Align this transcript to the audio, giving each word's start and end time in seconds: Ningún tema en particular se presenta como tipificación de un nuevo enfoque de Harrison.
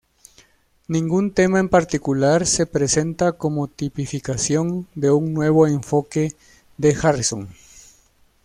Ningún 0.87 1.31
tema 1.31 1.59
en 1.59 1.69
particular 1.69 2.47
se 2.47 2.65
presenta 2.65 3.33
como 3.33 3.67
tipificación 3.67 4.87
de 4.95 5.11
un 5.11 5.31
nuevo 5.31 5.67
enfoque 5.67 6.31
de 6.79 6.97
Harrison. 6.99 7.49